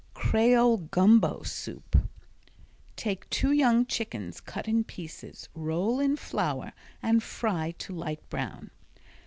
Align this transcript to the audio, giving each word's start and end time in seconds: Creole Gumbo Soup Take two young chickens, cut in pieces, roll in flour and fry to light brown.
Creole 0.15 0.77
Gumbo 0.77 1.43
Soup 1.43 1.95
Take 2.95 3.29
two 3.29 3.51
young 3.51 3.85
chickens, 3.85 4.39
cut 4.41 4.67
in 4.67 4.83
pieces, 4.83 5.47
roll 5.53 5.99
in 5.99 6.15
flour 6.15 6.73
and 7.03 7.21
fry 7.21 7.75
to 7.77 7.93
light 7.93 8.27
brown. 8.27 8.71